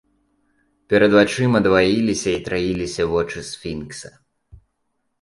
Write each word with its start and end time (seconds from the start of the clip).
Перад 0.93 1.11
вачыма 1.17 1.57
дваіліся 1.69 2.29
і 2.33 2.39
траіліся 2.49 3.09
вочы 3.15 3.39
сфінкса. 3.55 4.09